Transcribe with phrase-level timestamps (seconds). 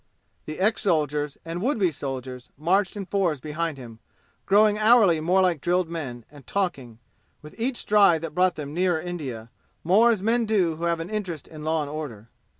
[0.47, 3.99] The ex soldiers and would be soldiers marched in fours behind him,
[4.47, 6.97] growing hourly more like drilled men, and talking,
[7.43, 9.51] with each stride that brought them nearer India,
[9.83, 12.29] more as men do who have an interest in law and order.